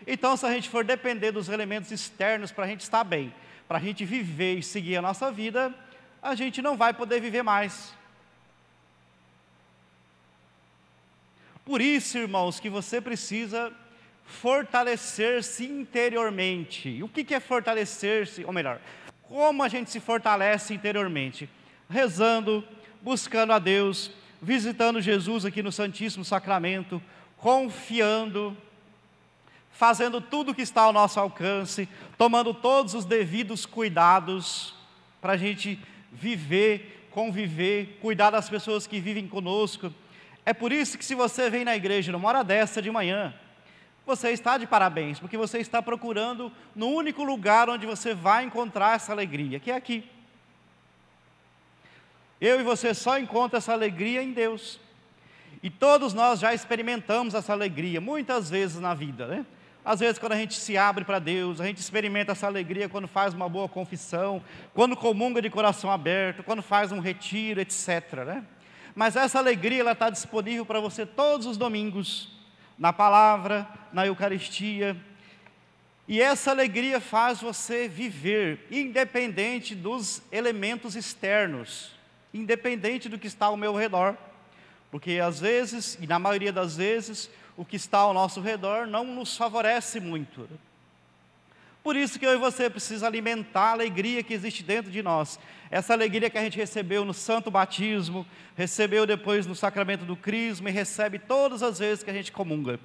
Então, 0.07 0.35
se 0.35 0.47
a 0.47 0.50
gente 0.50 0.71
for 0.71 0.83
depender 0.83 1.30
dos 1.30 1.50
elementos 1.50 1.90
externos 1.90 2.50
para 2.50 2.64
a 2.64 2.69
gente 2.69 2.80
estar 2.80 3.04
bem, 3.04 3.35
para 3.69 3.76
a 3.76 3.80
gente 3.83 4.02
viver 4.07 4.54
e 4.57 4.62
seguir 4.62 4.97
a 4.97 5.02
nossa 5.02 5.30
vida, 5.30 5.75
a 6.22 6.34
gente 6.34 6.60
não 6.60 6.76
vai 6.76 6.92
poder 6.92 7.20
viver 7.20 7.42
mais. 7.42 7.94
Por 11.64 11.80
isso, 11.80 12.18
irmãos, 12.18 12.58
que 12.58 12.68
você 12.68 13.00
precisa 13.00 13.72
fortalecer-se 14.24 15.64
interiormente. 15.64 16.88
E 16.88 17.02
o 17.02 17.08
que 17.08 17.34
é 17.34 17.40
fortalecer-se? 17.40 18.44
Ou 18.44 18.52
melhor, 18.52 18.80
como 19.22 19.62
a 19.62 19.68
gente 19.68 19.90
se 19.90 20.00
fortalece 20.00 20.74
interiormente? 20.74 21.48
Rezando, 21.88 22.64
buscando 23.00 23.52
a 23.52 23.58
Deus, 23.58 24.10
visitando 24.40 25.00
Jesus 25.00 25.44
aqui 25.44 25.62
no 25.62 25.72
Santíssimo 25.72 26.24
Sacramento, 26.24 27.02
confiando, 27.36 28.56
fazendo 29.72 30.20
tudo 30.20 30.52
o 30.52 30.54
que 30.54 30.62
está 30.62 30.82
ao 30.82 30.92
nosso 30.92 31.18
alcance, 31.18 31.88
tomando 32.18 32.52
todos 32.52 32.94
os 32.94 33.04
devidos 33.04 33.64
cuidados 33.64 34.74
para 35.20 35.34
a 35.34 35.36
gente 35.36 35.78
viver, 36.10 37.08
conviver, 37.10 37.98
cuidar 38.00 38.30
das 38.30 38.48
pessoas 38.48 38.86
que 38.86 39.00
vivem 39.00 39.28
conosco. 39.28 39.92
É 40.44 40.52
por 40.52 40.72
isso 40.72 40.98
que 40.98 41.04
se 41.04 41.14
você 41.14 41.50
vem 41.50 41.64
na 41.64 41.76
igreja 41.76 42.12
numa 42.12 42.28
hora 42.28 42.42
dessa 42.42 42.80
de 42.80 42.90
manhã, 42.90 43.34
você 44.06 44.30
está 44.30 44.58
de 44.58 44.66
parabéns, 44.66 45.20
porque 45.20 45.36
você 45.36 45.58
está 45.58 45.82
procurando 45.82 46.50
no 46.74 46.88
único 46.88 47.22
lugar 47.22 47.68
onde 47.68 47.86
você 47.86 48.14
vai 48.14 48.44
encontrar 48.44 48.96
essa 48.96 49.12
alegria, 49.12 49.60
que 49.60 49.70
é 49.70 49.76
aqui. 49.76 50.04
Eu 52.40 52.58
e 52.58 52.62
você 52.62 52.94
só 52.94 53.18
encontra 53.18 53.58
essa 53.58 53.72
alegria 53.72 54.22
em 54.22 54.32
Deus. 54.32 54.80
E 55.62 55.68
todos 55.68 56.14
nós 56.14 56.40
já 56.40 56.54
experimentamos 56.54 57.34
essa 57.34 57.52
alegria, 57.52 58.00
muitas 58.00 58.48
vezes 58.48 58.80
na 58.80 58.94
vida, 58.94 59.26
né? 59.26 59.46
Às 59.84 60.00
vezes, 60.00 60.18
quando 60.18 60.32
a 60.32 60.37
gente 60.37 60.54
se 60.54 60.76
abre 60.76 61.04
para 61.04 61.18
Deus, 61.18 61.60
a 61.60 61.66
gente 61.66 61.78
experimenta 61.78 62.32
essa 62.32 62.46
alegria 62.46 62.88
quando 62.88 63.08
faz 63.08 63.32
uma 63.32 63.49
boa 63.49 63.68
confissão, 63.68 64.42
quando 64.75 64.94
comunga 64.94 65.40
de 65.40 65.49
coração 65.49 65.90
aberto, 65.90 66.42
quando 66.42 66.62
faz 66.62 66.92
um 66.92 67.00
retiro, 67.00 67.60
etc. 67.60 68.25
Né? 68.26 68.44
Mas 68.94 69.16
essa 69.16 69.38
alegria 69.38 69.80
ela 69.80 69.92
está 69.92 70.10
disponível 70.10 70.66
para 70.66 70.80
você 70.80 71.06
todos 71.06 71.46
os 71.46 71.56
domingos 71.56 72.28
na 72.78 72.92
palavra, 72.92 73.66
na 73.92 74.06
Eucaristia. 74.06 74.96
E 76.06 76.20
essa 76.20 76.50
alegria 76.50 77.00
faz 77.00 77.40
você 77.40 77.88
viver, 77.88 78.66
independente 78.70 79.75
dos 79.75 80.22
elementos 80.30 80.94
externos, 80.94 81.92
independente 82.34 83.08
do 83.08 83.18
que 83.18 83.26
está 83.26 83.46
ao 83.46 83.56
meu 83.56 83.75
redor. 83.75 84.14
Porque 84.90 85.20
às 85.20 85.40
vezes, 85.40 85.96
e 86.00 86.06
na 86.06 86.18
maioria 86.18 86.52
das 86.52 86.76
vezes, 86.76 87.30
o 87.60 87.64
que 87.66 87.76
está 87.76 87.98
ao 87.98 88.14
nosso 88.14 88.40
redor 88.40 88.86
não 88.86 89.04
nos 89.04 89.36
favorece 89.36 90.00
muito. 90.00 90.48
Por 91.82 91.94
isso 91.94 92.18
que 92.18 92.24
eu 92.24 92.32
e 92.32 92.38
você 92.38 92.70
precisamos 92.70 93.02
alimentar 93.02 93.64
a 93.64 93.72
alegria 93.72 94.22
que 94.22 94.32
existe 94.32 94.62
dentro 94.62 94.90
de 94.90 95.02
nós. 95.02 95.38
Essa 95.70 95.92
alegria 95.92 96.30
que 96.30 96.38
a 96.38 96.42
gente 96.42 96.56
recebeu 96.56 97.04
no 97.04 97.12
santo 97.12 97.50
batismo, 97.50 98.26
recebeu 98.56 99.04
depois 99.04 99.46
no 99.46 99.54
sacramento 99.54 100.06
do 100.06 100.16
crisma 100.16 100.70
e 100.70 100.72
recebe 100.72 101.18
todas 101.18 101.62
as 101.62 101.78
vezes 101.78 102.02
que 102.02 102.08
a 102.08 102.14
gente 102.14 102.32
comunga. 102.32 102.80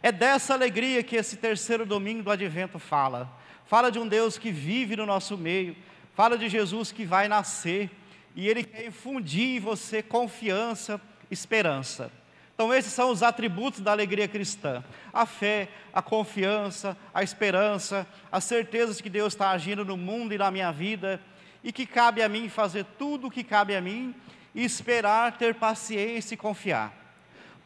É 0.00 0.12
dessa 0.12 0.54
alegria 0.54 1.02
que 1.02 1.16
esse 1.16 1.36
terceiro 1.36 1.84
domingo 1.84 2.22
do 2.22 2.30
advento 2.30 2.78
fala. 2.78 3.28
Fala 3.66 3.90
de 3.90 3.98
um 3.98 4.06
Deus 4.06 4.38
que 4.38 4.52
vive 4.52 4.94
no 4.94 5.04
nosso 5.04 5.36
meio, 5.36 5.74
fala 6.14 6.38
de 6.38 6.48
Jesus 6.48 6.92
que 6.92 7.04
vai 7.04 7.26
nascer 7.26 7.90
e 8.36 8.48
ele 8.48 8.62
quer 8.62 8.86
infundir 8.86 9.56
em 9.56 9.58
você 9.58 10.00
confiança, 10.00 11.00
esperança. 11.28 12.21
Então, 12.62 12.72
esses 12.72 12.92
são 12.92 13.10
os 13.10 13.24
atributos 13.24 13.80
da 13.80 13.90
alegria 13.90 14.28
cristã: 14.28 14.84
a 15.12 15.26
fé, 15.26 15.68
a 15.92 16.00
confiança, 16.00 16.96
a 17.12 17.20
esperança, 17.20 18.06
a 18.30 18.40
certeza 18.40 18.94
de 18.94 19.02
que 19.02 19.10
Deus 19.10 19.32
está 19.32 19.50
agindo 19.50 19.84
no 19.84 19.96
mundo 19.96 20.32
e 20.32 20.38
na 20.38 20.48
minha 20.48 20.70
vida, 20.70 21.20
e 21.64 21.72
que 21.72 21.84
cabe 21.84 22.22
a 22.22 22.28
mim 22.28 22.48
fazer 22.48 22.86
tudo 22.96 23.26
o 23.26 23.30
que 23.32 23.42
cabe 23.42 23.74
a 23.74 23.80
mim, 23.80 24.14
e 24.54 24.64
esperar, 24.64 25.36
ter 25.36 25.56
paciência 25.56 26.34
e 26.34 26.36
confiar. 26.36 26.94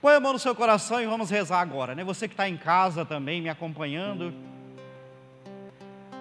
Põe 0.01 0.15
a 0.15 0.21
mão 0.21 0.33
no 0.33 0.39
seu 0.39 0.55
coração 0.55 0.99
e 0.99 1.05
vamos 1.05 1.29
rezar 1.29 1.61
agora, 1.61 1.95
né? 1.95 2.03
Você 2.03 2.27
que 2.27 2.33
está 2.33 2.49
em 2.49 2.57
casa 2.57 3.05
também 3.05 3.43
me 3.43 3.51
acompanhando. 3.51 4.33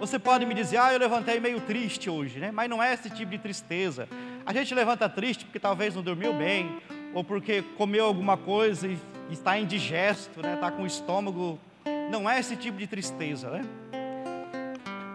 Você 0.01 0.19
pode 0.19 0.45
me 0.45 0.53
dizer, 0.53 0.75
ah, 0.75 0.91
eu 0.91 0.99
levantei 0.99 1.39
meio 1.39 1.61
triste 1.61 2.09
hoje, 2.09 2.39
né? 2.39 2.51
Mas 2.51 2.69
não 2.69 2.83
é 2.83 2.93
esse 2.93 3.09
tipo 3.09 3.31
de 3.31 3.37
tristeza. 3.37 4.09
A 4.45 4.51
gente 4.51 4.75
levanta 4.75 5.07
triste 5.07 5.45
porque 5.45 5.59
talvez 5.59 5.95
não 5.95 6.03
dormiu 6.03 6.33
bem, 6.33 6.81
ou 7.15 7.23
porque 7.23 7.63
comeu 7.77 8.05
alguma 8.05 8.35
coisa 8.35 8.87
e 8.87 8.99
está 9.31 9.57
indigesto, 9.57 10.41
né? 10.41 10.55
Está 10.55 10.69
com 10.69 10.83
o 10.83 10.85
estômago. 10.85 11.57
Não 12.11 12.29
é 12.29 12.37
esse 12.39 12.57
tipo 12.57 12.77
de 12.77 12.85
tristeza, 12.85 13.49
né? 13.49 13.65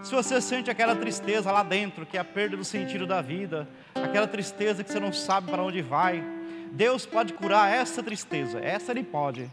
Se 0.02 0.14
você 0.14 0.40
sente 0.40 0.70
aquela 0.70 0.96
tristeza 0.96 1.52
lá 1.52 1.62
dentro, 1.62 2.06
que 2.06 2.16
é 2.16 2.20
a 2.20 2.24
perda 2.24 2.56
do 2.56 2.64
sentido 2.64 3.06
da 3.06 3.20
vida, 3.20 3.68
aquela 3.94 4.26
tristeza 4.26 4.82
que 4.82 4.90
você 4.90 4.98
não 4.98 5.12
sabe 5.12 5.50
para 5.50 5.62
onde 5.62 5.82
vai, 5.82 6.24
Deus 6.72 7.04
pode 7.04 7.34
curar 7.34 7.70
essa 7.70 8.02
tristeza, 8.02 8.58
essa 8.60 8.92
Ele 8.92 9.04
pode. 9.04 9.50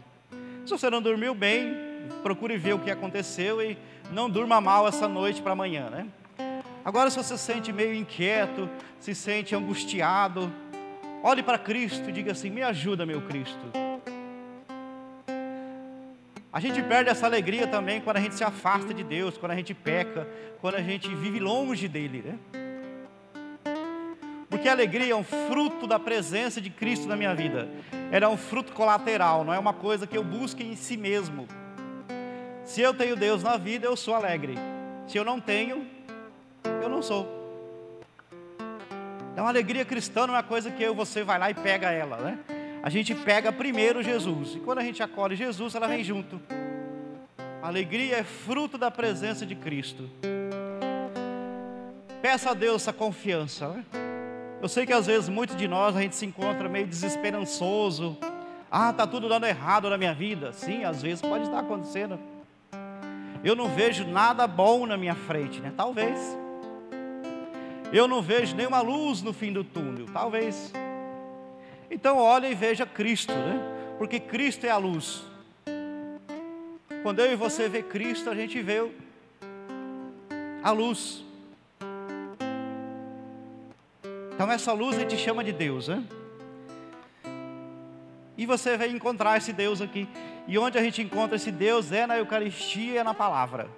Se 0.64 0.70
você 0.70 0.88
não 0.88 1.02
dormiu 1.02 1.34
bem, 1.34 1.76
procure 2.22 2.56
ver 2.56 2.72
o 2.72 2.78
que 2.78 2.90
aconteceu 2.90 3.60
e 3.60 3.76
não 4.10 4.30
durma 4.30 4.58
mal 4.58 4.88
essa 4.88 5.06
noite 5.06 5.42
para 5.42 5.52
amanhã, 5.52 5.90
né? 5.90 6.06
Agora, 6.82 7.10
se 7.10 7.18
você 7.18 7.36
se 7.36 7.44
sente 7.44 7.74
meio 7.74 7.92
inquieto, 7.92 8.70
se 8.98 9.14
sente 9.14 9.54
angustiado, 9.54 10.50
olhe 11.22 11.42
para 11.42 11.58
Cristo 11.58 12.08
e 12.08 12.12
diga 12.12 12.32
assim: 12.32 12.50
Me 12.50 12.62
ajuda, 12.62 13.04
meu 13.04 13.22
Cristo. 13.22 13.66
A 16.52 16.60
gente 16.60 16.82
perde 16.82 17.10
essa 17.10 17.26
alegria 17.26 17.66
também 17.66 18.00
quando 18.00 18.16
a 18.16 18.20
gente 18.20 18.34
se 18.34 18.42
afasta 18.42 18.94
de 18.94 19.04
Deus, 19.04 19.36
quando 19.36 19.52
a 19.52 19.54
gente 19.54 19.74
peca, 19.74 20.26
quando 20.60 20.76
a 20.76 20.82
gente 20.82 21.14
vive 21.14 21.38
longe 21.38 21.86
dele, 21.86 22.24
né? 22.24 22.38
Porque 24.48 24.68
a 24.68 24.72
alegria 24.72 25.12
é 25.12 25.14
um 25.14 25.22
fruto 25.22 25.86
da 25.86 25.98
presença 25.98 26.60
de 26.60 26.70
Cristo 26.70 27.06
na 27.06 27.14
minha 27.14 27.34
vida. 27.34 27.68
Ela 28.10 28.24
é 28.24 28.28
um 28.28 28.36
fruto 28.36 28.72
colateral, 28.72 29.44
não 29.44 29.52
é 29.52 29.58
uma 29.58 29.74
coisa 29.74 30.06
que 30.06 30.16
eu 30.16 30.24
busque 30.24 30.64
em 30.64 30.74
si 30.74 30.96
mesmo. 30.96 31.46
Se 32.64 32.80
eu 32.80 32.92
tenho 32.94 33.14
Deus 33.14 33.42
na 33.42 33.56
vida, 33.56 33.86
eu 33.86 33.96
sou 33.96 34.14
alegre. 34.14 34.54
Se 35.06 35.16
eu 35.16 35.24
não 35.24 35.38
tenho, 35.40 35.86
eu 36.82 36.88
não 36.88 37.02
sou. 37.02 37.37
Então, 39.38 39.46
a 39.46 39.50
alegria 39.50 39.84
cristã 39.84 40.26
não 40.26 40.34
é 40.34 40.38
uma 40.38 40.42
coisa 40.42 40.68
que 40.68 40.82
eu, 40.82 40.92
você 40.92 41.22
vai 41.22 41.38
lá 41.38 41.48
e 41.48 41.54
pega 41.54 41.92
ela, 41.92 42.16
né? 42.16 42.40
A 42.82 42.90
gente 42.90 43.14
pega 43.14 43.52
primeiro 43.52 44.02
Jesus. 44.02 44.56
E 44.56 44.58
quando 44.58 44.78
a 44.78 44.82
gente 44.82 45.00
acolhe 45.00 45.36
Jesus, 45.36 45.76
ela 45.76 45.86
vem 45.86 46.02
junto. 46.02 46.42
A 47.62 47.68
alegria 47.68 48.16
é 48.16 48.24
fruto 48.24 48.76
da 48.76 48.90
presença 48.90 49.46
de 49.46 49.54
Cristo. 49.54 50.10
Peça 52.20 52.50
a 52.50 52.54
Deus 52.54 52.82
essa 52.82 52.92
confiança. 52.92 53.68
Né? 53.68 53.84
Eu 54.60 54.68
sei 54.68 54.84
que 54.84 54.92
às 54.92 55.06
vezes 55.06 55.28
muitos 55.28 55.54
de 55.54 55.68
nós 55.68 55.94
a 55.94 56.00
gente 56.00 56.16
se 56.16 56.26
encontra 56.26 56.68
meio 56.68 56.88
desesperançoso. 56.88 58.18
Ah, 58.68 58.92
tá 58.92 59.06
tudo 59.06 59.28
dando 59.28 59.46
errado 59.46 59.88
na 59.88 59.96
minha 59.96 60.14
vida. 60.14 60.52
Sim, 60.52 60.82
às 60.82 61.00
vezes 61.00 61.22
pode 61.22 61.44
estar 61.44 61.60
acontecendo. 61.60 62.18
Eu 63.44 63.54
não 63.54 63.68
vejo 63.68 64.04
nada 64.04 64.48
bom 64.48 64.84
na 64.84 64.96
minha 64.96 65.14
frente, 65.14 65.60
né? 65.60 65.72
Talvez. 65.76 66.36
Eu 67.92 68.06
não 68.06 68.20
vejo 68.20 68.54
nenhuma 68.54 68.80
luz 68.80 69.22
no 69.22 69.32
fim 69.32 69.52
do 69.52 69.64
túnel. 69.64 70.06
Talvez. 70.12 70.72
Então 71.90 72.18
olha 72.18 72.46
e 72.46 72.54
veja 72.54 72.84
Cristo, 72.84 73.32
né? 73.32 73.60
Porque 73.96 74.20
Cristo 74.20 74.66
é 74.66 74.70
a 74.70 74.76
luz. 74.76 75.24
Quando 77.02 77.20
eu 77.20 77.32
e 77.32 77.36
você 77.36 77.68
vê 77.68 77.82
Cristo, 77.82 78.28
a 78.28 78.34
gente 78.34 78.60
vê 78.60 78.90
a 80.62 80.70
luz. 80.70 81.24
Então 84.34 84.50
essa 84.50 84.72
luz 84.72 84.96
a 84.96 85.00
gente 85.00 85.16
chama 85.16 85.42
de 85.42 85.52
Deus, 85.52 85.88
né? 85.88 86.04
E 88.36 88.46
você 88.46 88.76
vai 88.76 88.88
encontrar 88.90 89.36
esse 89.38 89.52
Deus 89.52 89.80
aqui. 89.80 90.06
E 90.46 90.58
onde 90.58 90.78
a 90.78 90.82
gente 90.82 91.02
encontra 91.02 91.36
esse 91.36 91.50
Deus 91.50 91.90
é 91.90 92.06
na 92.06 92.18
Eucaristia 92.18 92.92
e 92.92 92.96
é 92.98 93.02
na 93.02 93.14
palavra. 93.14 93.68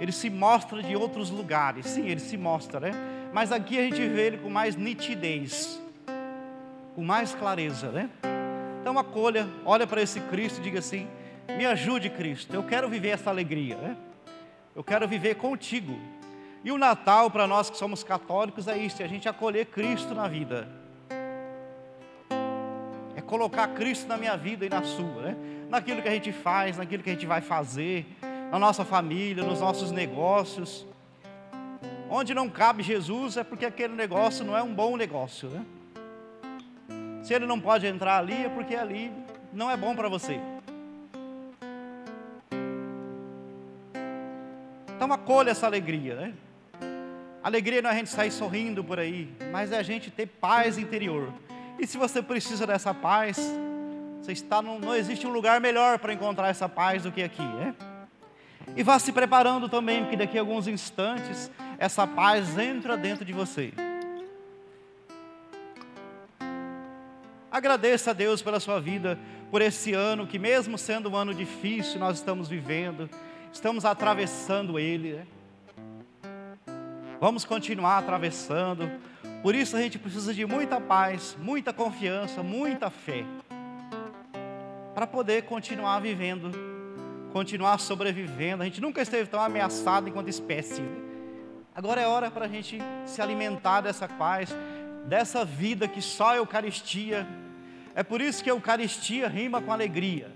Ele 0.00 0.12
se 0.12 0.28
mostra 0.28 0.82
de 0.82 0.96
outros 0.96 1.30
lugares. 1.30 1.86
Sim, 1.86 2.08
ele 2.08 2.20
se 2.20 2.36
mostra, 2.36 2.80
né? 2.80 2.90
Mas 3.32 3.52
aqui 3.52 3.78
a 3.78 3.82
gente 3.82 4.06
vê 4.06 4.26
ele 4.26 4.38
com 4.38 4.50
mais 4.50 4.76
nitidez 4.76 5.80
com 6.94 7.02
mais 7.02 7.34
clareza, 7.34 7.90
né? 7.90 8.08
Então 8.80 8.98
acolha, 8.98 9.48
olha 9.64 9.86
para 9.86 10.00
esse 10.00 10.20
Cristo 10.20 10.60
e 10.60 10.62
diga 10.62 10.78
assim: 10.78 11.08
me 11.56 11.66
ajude, 11.66 12.08
Cristo, 12.08 12.54
eu 12.54 12.62
quero 12.62 12.88
viver 12.88 13.08
essa 13.08 13.30
alegria, 13.30 13.76
né? 13.76 13.96
Eu 14.74 14.84
quero 14.84 15.06
viver 15.06 15.36
contigo. 15.36 15.98
E 16.62 16.72
o 16.72 16.78
Natal, 16.78 17.30
para 17.30 17.46
nós 17.46 17.68
que 17.68 17.76
somos 17.76 18.02
católicos, 18.02 18.68
é 18.68 18.76
isso: 18.76 19.02
é 19.02 19.04
a 19.04 19.08
gente 19.08 19.28
acolher 19.28 19.66
Cristo 19.66 20.14
na 20.14 20.28
vida. 20.28 20.68
É 23.16 23.20
colocar 23.20 23.68
Cristo 23.68 24.06
na 24.06 24.16
minha 24.16 24.36
vida 24.36 24.64
e 24.64 24.68
na 24.68 24.82
sua, 24.82 25.22
né? 25.22 25.36
Naquilo 25.68 26.02
que 26.02 26.08
a 26.08 26.12
gente 26.12 26.30
faz, 26.30 26.76
naquilo 26.76 27.02
que 27.02 27.10
a 27.10 27.14
gente 27.14 27.26
vai 27.26 27.40
fazer, 27.40 28.06
na 28.50 28.58
nossa 28.58 28.84
família, 28.84 29.42
nos 29.42 29.60
nossos 29.60 29.90
negócios. 29.90 30.86
Onde 32.08 32.34
não 32.34 32.48
cabe 32.48 32.82
Jesus 32.82 33.36
é 33.36 33.44
porque 33.44 33.66
aquele 33.66 33.94
negócio 33.94 34.44
não 34.44 34.56
é 34.56 34.62
um 34.62 34.72
bom 34.72 34.96
negócio, 34.96 35.48
né? 35.48 35.64
Se 37.22 37.32
ele 37.32 37.46
não 37.46 37.58
pode 37.58 37.86
entrar 37.86 38.18
ali, 38.18 38.44
é 38.44 38.48
porque 38.48 38.76
ali 38.76 39.10
não 39.52 39.70
é 39.70 39.76
bom 39.76 39.96
para 39.96 40.08
você. 40.08 40.38
Então 44.94 45.12
acolha 45.12 45.50
essa 45.50 45.66
alegria, 45.66 46.14
né? 46.14 46.34
Alegria 47.42 47.82
não 47.82 47.90
é 47.90 47.92
a 47.92 47.96
gente 47.96 48.10
sair 48.10 48.30
sorrindo 48.30 48.82
por 48.82 48.98
aí, 48.98 49.30
mas 49.50 49.72
é 49.72 49.78
a 49.78 49.82
gente 49.82 50.10
ter 50.10 50.26
paz 50.26 50.78
interior. 50.78 51.32
E 51.78 51.86
se 51.86 51.98
você 51.98 52.22
precisa 52.22 52.66
dessa 52.66 52.94
paz, 52.94 53.38
você 54.20 54.32
está 54.32 54.62
num, 54.62 54.78
não 54.78 54.94
existe 54.94 55.26
um 55.26 55.30
lugar 55.30 55.60
melhor 55.60 55.98
para 55.98 56.12
encontrar 56.12 56.48
essa 56.48 56.68
paz 56.68 57.02
do 57.02 57.12
que 57.12 57.22
aqui, 57.22 57.42
né? 57.42 57.74
E 58.76 58.82
vá 58.82 58.98
se 58.98 59.12
preparando 59.12 59.68
também, 59.68 60.02
porque 60.02 60.16
daqui 60.16 60.36
a 60.36 60.40
alguns 60.40 60.66
instantes 60.66 61.50
essa 61.78 62.06
paz 62.06 62.58
entra 62.58 62.96
dentro 62.96 63.24
de 63.24 63.32
você. 63.32 63.72
Agradeça 67.50 68.10
a 68.10 68.14
Deus 68.14 68.42
pela 68.42 68.58
sua 68.58 68.80
vida, 68.80 69.16
por 69.48 69.62
esse 69.62 69.92
ano 69.92 70.26
que, 70.26 70.40
mesmo 70.40 70.76
sendo 70.76 71.08
um 71.08 71.14
ano 71.14 71.32
difícil, 71.32 72.00
nós 72.00 72.16
estamos 72.16 72.48
vivendo, 72.48 73.08
estamos 73.52 73.84
atravessando 73.84 74.76
ele. 74.76 75.12
Né? 75.12 75.26
Vamos 77.20 77.44
continuar 77.44 77.98
atravessando. 77.98 78.90
Por 79.40 79.54
isso 79.54 79.76
a 79.76 79.80
gente 79.80 80.00
precisa 80.00 80.34
de 80.34 80.44
muita 80.44 80.80
paz, 80.80 81.36
muita 81.40 81.72
confiança, 81.72 82.42
muita 82.42 82.90
fé, 82.90 83.24
para 84.92 85.06
poder 85.06 85.42
continuar 85.42 86.00
vivendo, 86.00 86.50
continuar 87.34 87.78
sobrevivendo. 87.80 88.62
A 88.62 88.64
gente 88.64 88.80
nunca 88.80 89.02
esteve 89.02 89.28
tão 89.28 89.40
ameaçado 89.40 90.08
enquanto 90.08 90.28
espécie. 90.28 90.80
Né? 90.80 91.02
Agora 91.74 92.00
é 92.00 92.06
hora 92.06 92.30
para 92.30 92.44
a 92.44 92.48
gente 92.48 92.78
se 93.04 93.20
alimentar 93.20 93.80
dessa 93.80 94.06
paz, 94.06 94.54
dessa 95.06 95.44
vida 95.44 95.88
que 95.88 96.00
só 96.00 96.28
a 96.28 96.36
Eucaristia 96.36 97.26
é 97.92 98.04
por 98.04 98.20
isso 98.20 98.42
que 98.42 98.48
a 98.48 98.52
Eucaristia 98.52 99.26
rima 99.26 99.60
com 99.60 99.72
alegria. 99.72 100.30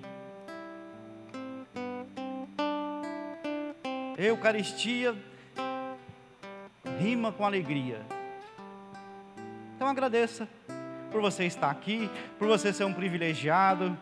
Eucaristia 4.17 5.15
rima 6.99 7.31
com 7.31 7.47
alegria. 7.47 8.01
Então 9.77 9.87
agradeça 9.87 10.49
por 11.13 11.21
você 11.21 11.45
estar 11.45 11.71
aqui, 11.71 12.11
por 12.41 12.49
você 12.49 12.73
ser 12.73 12.83
um 12.83 12.93
privilegiado. 12.93 13.97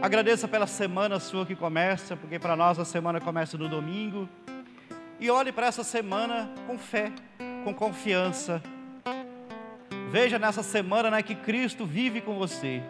Agradeça 0.00 0.46
pela 0.46 0.66
semana 0.66 1.18
sua 1.20 1.46
que 1.46 1.54
começa, 1.54 2.16
porque 2.16 2.38
para 2.38 2.56
nós 2.56 2.78
a 2.78 2.84
semana 2.84 3.20
começa 3.20 3.56
no 3.56 3.68
domingo. 3.68 4.28
E 5.18 5.30
olhe 5.30 5.52
para 5.52 5.66
essa 5.66 5.84
semana 5.84 6.50
com 6.66 6.78
fé, 6.78 7.12
com 7.64 7.72
confiança, 7.74 8.62
Veja 10.14 10.38
nessa 10.38 10.62
semana 10.62 11.10
né, 11.10 11.24
que 11.24 11.34
Cristo 11.34 11.84
vive 11.84 12.20
com 12.20 12.38
você. 12.38 12.80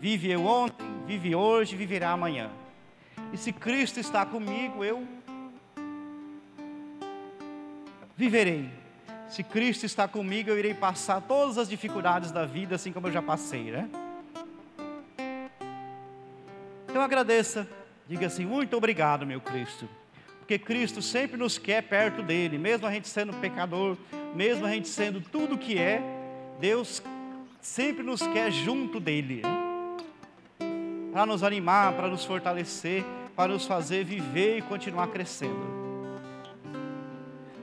Vive 0.00 0.28
eu 0.28 0.44
ontem, 0.44 0.84
vive 1.06 1.36
hoje, 1.36 1.76
viverá 1.76 2.10
amanhã. 2.10 2.50
E 3.32 3.36
se 3.36 3.52
Cristo 3.52 4.00
está 4.00 4.26
comigo, 4.26 4.84
eu 4.84 5.06
viverei. 8.16 8.68
Se 9.28 9.44
Cristo 9.44 9.86
está 9.86 10.08
comigo, 10.08 10.50
eu 10.50 10.58
irei 10.58 10.74
passar 10.74 11.20
todas 11.20 11.58
as 11.58 11.68
dificuldades 11.68 12.32
da 12.32 12.44
vida, 12.44 12.74
assim 12.74 12.90
como 12.90 13.06
eu 13.06 13.12
já 13.12 13.22
passei, 13.22 13.70
né? 13.70 13.88
Então 16.94 17.02
agradeça, 17.02 17.66
diga 18.06 18.28
assim: 18.28 18.46
muito 18.46 18.76
obrigado, 18.76 19.26
meu 19.26 19.40
Cristo, 19.40 19.88
porque 20.38 20.56
Cristo 20.56 21.02
sempre 21.02 21.36
nos 21.36 21.58
quer 21.58 21.82
perto 21.82 22.22
dele, 22.22 22.56
mesmo 22.56 22.86
a 22.86 22.92
gente 22.92 23.08
sendo 23.08 23.32
pecador, 23.32 23.96
mesmo 24.32 24.64
a 24.64 24.70
gente 24.70 24.86
sendo 24.86 25.20
tudo 25.20 25.58
que 25.58 25.76
é, 25.76 26.00
Deus 26.60 27.02
sempre 27.60 28.04
nos 28.04 28.24
quer 28.28 28.52
junto 28.52 29.00
dele, 29.00 29.42
para 31.12 31.26
nos 31.26 31.42
animar, 31.42 31.94
para 31.94 32.06
nos 32.06 32.24
fortalecer, 32.24 33.04
para 33.34 33.52
nos 33.52 33.66
fazer 33.66 34.04
viver 34.04 34.58
e 34.58 34.62
continuar 34.62 35.08
crescendo. 35.08 35.66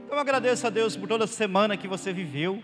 Então 0.06 0.20
agradeço 0.20 0.67
a 0.67 0.70
Deus 0.70 0.98
por 0.98 1.08
toda 1.08 1.26
semana 1.26 1.78
que 1.78 1.88
você 1.88 2.12
viveu. 2.12 2.62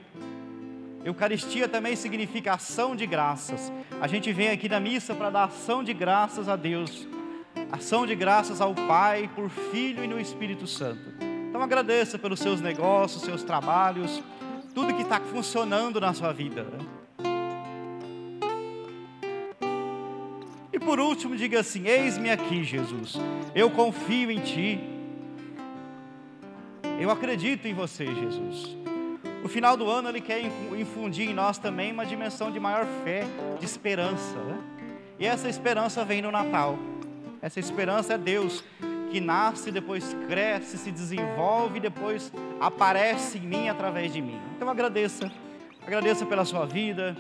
Eucaristia 1.08 1.70
também 1.70 1.96
significa 1.96 2.56
ação 2.56 2.94
de 2.94 3.08
graças. 3.08 3.72
A 4.02 4.08
gente 4.08 4.34
vem 4.34 4.50
aqui 4.50 4.68
na 4.68 4.78
missa 4.78 5.16
para 5.16 5.30
dar 5.30 5.46
ação 5.46 5.82
de 5.82 5.94
graças 5.94 6.50
a 6.50 6.58
Deus, 6.58 7.08
ação 7.72 8.06
de 8.06 8.14
graças 8.14 8.60
ao 8.60 8.76
Pai, 8.76 9.30
por 9.34 9.50
Filho 9.50 10.04
e 10.04 10.08
no 10.08 10.20
Espírito 10.20 10.68
Santo. 10.68 11.14
Então 11.48 11.62
agradeça 11.62 12.20
pelos 12.20 12.42
seus 12.42 12.60
negócios, 12.60 13.24
seus 13.24 13.42
trabalhos, 13.42 14.22
tudo 14.76 14.94
que 14.94 15.02
está 15.02 15.22
funcionando 15.22 16.02
na 16.02 16.14
sua 16.14 16.34
vida. 16.34 16.68
E 20.74 20.78
por 20.78 21.00
último, 21.00 21.38
diga 21.38 21.62
assim: 21.62 21.88
Eis-me 21.88 22.30
aqui, 22.30 22.66
Jesus. 22.66 23.16
Eu 23.56 23.72
confio 23.72 24.30
em 24.30 24.42
Ti. 24.42 24.78
Eu 27.00 27.10
acredito 27.10 27.66
em 27.66 27.74
você, 27.74 28.06
Jesus. 28.08 28.87
O 29.44 29.48
final 29.48 29.78
do 29.78 29.90
ano 29.90 30.10
Ele 30.10 30.22
quer 30.22 30.42
infundir 30.78 31.30
em 31.30 31.34
nós 31.34 31.58
também 31.58 31.92
uma 31.92 32.06
dimensão 32.06 32.52
de 32.52 32.60
maior 32.60 32.86
fé, 33.04 33.24
de 33.60 33.66
esperança. 33.66 34.36
Né? 34.36 34.58
E 35.20 35.26
essa 35.26 35.48
esperança 35.48 36.04
vem 36.04 36.22
no 36.22 36.32
Natal. 36.32 36.78
Essa 37.42 37.60
esperança 37.60 38.14
é 38.14 38.18
Deus 38.18 38.64
que 39.12 39.22
nasce, 39.22 39.72
depois 39.72 40.16
cresce, 40.28 40.78
se 40.78 40.92
desenvolve 40.92 41.78
e 41.78 41.80
depois 41.80 42.32
aparece 42.60 43.38
em 43.38 43.42
mim 43.42 43.70
através 43.70 44.12
de 44.12 44.22
mim. 44.22 44.40
Então 44.56 44.70
agradeça, 44.70 45.32
agradeça 45.86 46.26
pela 46.26 46.44
sua 46.44 46.66
vida. 46.66 47.16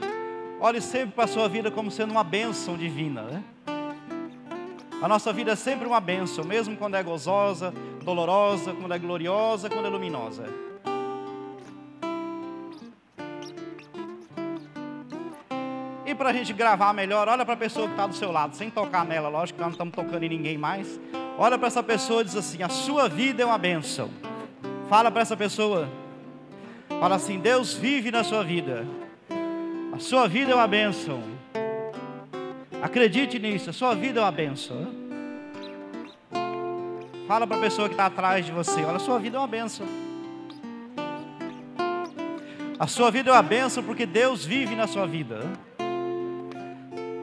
Olhe 0.60 0.82
sempre 0.82 1.14
para 1.16 1.26
a 1.26 1.28
sua 1.28 1.48
vida 1.48 1.72
como 1.72 1.90
sendo 1.92 2.12
uma 2.12 2.24
bênção 2.24 2.76
divina. 2.76 3.22
Né? 3.22 3.44
A 5.02 5.08
nossa 5.08 5.32
vida 5.32 5.52
é 5.52 5.56
sempre 5.56 5.88
uma 5.88 6.00
bênção, 6.00 6.44
mesmo 6.44 6.76
quando 6.76 6.96
é 6.96 7.04
gozosa, 7.04 7.72
dolorosa, 8.04 8.74
quando 8.74 8.94
é 8.94 9.00
gloriosa, 9.00 9.70
quando 9.70 9.86
é 9.86 9.90
luminosa. 9.90 10.46
E 16.08 16.16
para 16.16 16.30
a 16.30 16.34
gente 16.34 16.54
gravar 16.54 16.94
melhor, 16.94 17.28
olha 17.28 17.44
para 17.44 17.56
a 17.56 17.58
pessoa 17.58 17.86
que 17.86 17.92
está 17.92 18.08
do 18.08 18.16
seu 18.16 18.32
lado, 18.32 18.56
sem 18.56 18.70
tocar 18.70 19.04
nela, 19.04 19.28
lógico 19.28 19.58
que 19.58 19.62
nós 19.62 19.78
não 19.78 19.90
estamos 19.90 19.94
tocando 19.94 20.24
em 20.24 20.30
ninguém 20.30 20.58
mais. 20.58 20.98
Olha 21.38 21.58
para 21.58 21.68
essa 21.68 21.84
pessoa 21.84 22.22
e 22.22 22.24
diz 22.24 22.36
assim: 22.38 22.64
a 22.64 22.70
sua 22.70 23.10
vida 23.10 23.44
é 23.44 23.46
uma 23.46 23.58
bênção. 23.58 24.10
Fala 24.88 25.12
para 25.12 25.22
essa 25.22 25.36
pessoa. 25.36 25.90
Fala 26.98 27.16
assim: 27.16 27.40
Deus 27.40 27.74
vive 27.74 28.10
na 28.10 28.24
sua 28.24 28.42
vida. 28.42 28.88
A 29.92 30.00
sua 30.00 30.30
vida 30.30 30.54
é 30.54 30.56
uma 30.56 30.66
bênção. 30.66 31.22
Acredite 32.82 33.38
nisso, 33.38 33.70
a 33.70 33.74
sua 33.74 33.94
vida 33.94 34.22
é 34.22 34.24
uma 34.24 34.32
bênção. 34.32 34.88
Fala 37.28 37.46
para 37.46 37.58
a 37.58 37.60
pessoa 37.60 37.90
que 37.90 37.96
está 37.96 38.06
atrás 38.06 38.46
de 38.46 38.54
você: 38.54 38.82
olha, 38.86 38.96
a 38.96 39.00
sua 39.00 39.20
vida 39.20 39.36
é 39.36 39.40
uma 39.42 39.48
bênção. 39.48 39.86
A 42.80 42.88
sua 42.88 43.12
vida 43.12 43.30
é 43.30 43.34
uma 43.34 43.44
bênção 43.44 43.84
porque 43.84 44.06
Deus 44.06 44.46
vive 44.46 44.74
na 44.74 44.88
sua 44.88 45.06
vida. 45.06 45.42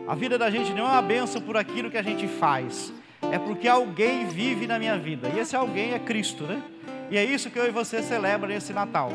A 0.07 0.14
vida 0.14 0.37
da 0.37 0.51
gente 0.51 0.73
não 0.75 0.85
é 0.85 0.90
uma 0.90 1.03
bênção 1.03 1.40
por 1.40 1.57
aquilo 1.57 1.90
que 1.90 1.97
a 1.97 2.03
gente 2.03 2.29
faz, 2.29 2.93
é 3.33 3.38
porque 3.38 3.67
alguém 3.67 4.27
vive 4.27 4.67
na 4.67 4.79
minha 4.79 4.99
vida. 4.99 5.31
E 5.35 5.38
esse 5.38 5.57
alguém 5.57 5.95
é 5.95 5.99
Cristo, 5.99 6.45
né? 6.45 6.62
E 7.11 7.17
é 7.17 7.25
isso 7.25 7.51
que 7.51 7.59
eu 7.59 7.67
e 7.67 7.71
você 7.71 8.03
celebra 8.03 8.49
nesse 8.49 8.75
Natal. 8.75 9.11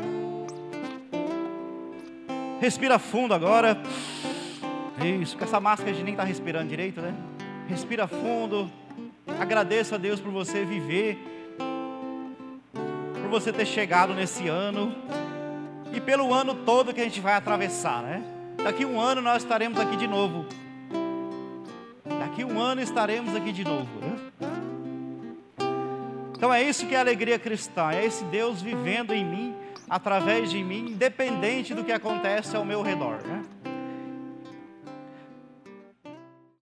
Respira 2.60 2.98
fundo 2.98 3.32
agora. 3.32 3.80
Isso, 5.22 5.38
com 5.38 5.44
essa 5.44 5.60
máscara 5.60 5.92
a 5.92 5.94
gente 5.94 6.04
nem 6.04 6.14
está 6.14 6.24
respirando 6.24 6.68
direito, 6.68 7.00
né? 7.00 7.14
Respira 7.68 8.08
fundo. 8.08 8.70
Agradeça 9.38 9.94
a 9.94 9.98
Deus 9.98 10.18
por 10.18 10.32
você 10.32 10.64
viver, 10.64 11.18
por 13.22 13.30
você 13.30 13.52
ter 13.52 13.64
chegado 13.64 14.12
nesse 14.12 14.48
ano 14.48 14.92
e 15.94 16.00
pelo 16.00 16.34
ano 16.34 16.52
todo 16.52 16.92
que 16.92 17.00
a 17.00 17.04
gente 17.04 17.20
vai 17.20 17.34
atravessar, 17.34 18.02
né? 18.02 18.22
Daqui 18.62 18.84
um 18.84 19.00
ano 19.00 19.22
nós 19.22 19.42
estaremos 19.42 19.78
aqui 19.78 19.96
de 19.96 20.08
novo 20.08 20.46
daqui 22.40 22.44
um 22.44 22.58
ano 22.58 22.80
estaremos 22.80 23.34
aqui 23.34 23.52
de 23.52 23.64
novo. 23.64 23.88
Né? 24.00 24.16
Então 26.36 26.52
é 26.52 26.62
isso 26.62 26.86
que 26.86 26.94
é 26.94 26.98
a 26.98 27.00
alegria 27.00 27.38
cristã, 27.38 27.90
é 27.90 28.04
esse 28.04 28.24
Deus 28.24 28.62
vivendo 28.62 29.12
em 29.12 29.24
mim, 29.24 29.54
através 29.88 30.50
de 30.50 30.62
mim, 30.64 30.92
independente 30.92 31.74
do 31.74 31.84
que 31.84 31.92
acontece 31.92 32.56
ao 32.56 32.64
meu 32.64 32.80
redor. 32.80 33.18
Né? 33.26 33.39